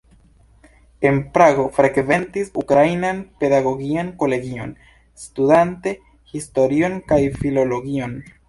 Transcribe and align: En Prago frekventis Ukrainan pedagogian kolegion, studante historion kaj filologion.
En 1.09 1.19
Prago 1.35 1.65
frekventis 1.75 2.49
Ukrainan 2.63 3.21
pedagogian 3.43 4.09
kolegion, 4.23 4.75
studante 5.27 5.97
historion 6.35 7.01
kaj 7.13 7.25
filologion. 7.41 8.23